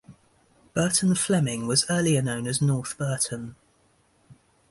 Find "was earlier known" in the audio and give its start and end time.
1.67-2.47